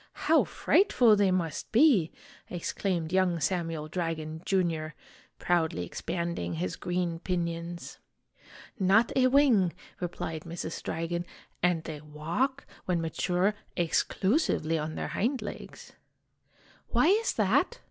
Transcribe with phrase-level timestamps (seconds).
[0.25, 2.11] How frightful they must be!'
[2.49, 4.95] ex claimed young Samuel Dragon, Jr.,
[5.37, 7.99] proudly expanding his green pinions.
[8.79, 10.81] "Not a wing!" replied Mrs.
[10.81, 11.23] Dragon.
[11.61, 15.93] "And they walk, when mature, exclusively on their hind legs."
[16.89, 17.77] "Why is that?"